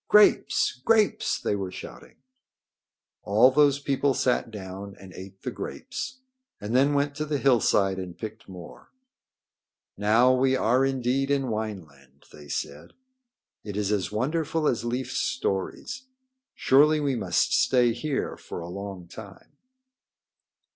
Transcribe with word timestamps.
"Grapes! 0.07 0.81
Grapes!" 0.83 1.39
they 1.39 1.55
were 1.55 1.69
shouting. 1.69 2.15
All 3.21 3.51
those 3.51 3.77
people 3.77 4.15
sat 4.15 4.49
down 4.49 4.95
and 4.99 5.13
ate 5.13 5.43
the 5.43 5.51
grapes 5.51 6.21
and 6.59 6.75
then 6.75 6.95
went 6.95 7.13
to 7.17 7.23
the 7.23 7.37
hillside 7.37 7.99
and 7.99 8.17
picked 8.17 8.49
more. 8.49 8.89
"Now 9.97 10.33
we 10.33 10.55
are 10.55 10.83
indeed 10.83 11.29
in 11.29 11.49
Wineland," 11.49 12.25
they 12.33 12.47
said. 12.47 12.93
"It 13.63 13.77
is 13.77 13.91
as 13.91 14.11
wonderful 14.11 14.67
as 14.67 14.83
Leif's 14.83 15.19
stories. 15.19 16.07
Surely 16.55 16.99
we 16.99 17.15
must 17.15 17.53
stay 17.53 17.93
here 17.93 18.35
for 18.37 18.59
a 18.59 18.67
long 18.69 19.07
time." 19.07 19.51